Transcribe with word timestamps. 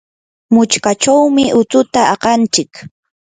muchkachawmi 0.53 1.43
utsuta 1.59 2.01
aqanchik. 2.13 2.71